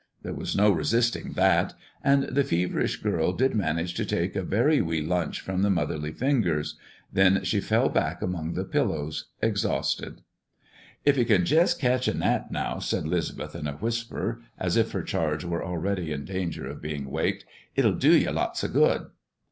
[0.23, 4.81] There was no resisting that, and the feverish girl did manage to take a very
[4.81, 6.75] wee lunch from the motherly fingers.
[7.13, 10.21] Then she fell back among the pillows, exhausted.
[11.05, 14.91] "If ye can jest ketch a nap now," said 'Lisbeth in a whisper, as if
[14.93, 17.45] her charge were already in danger of being waked,
[17.75, 19.05] "it'll do ye lots of good."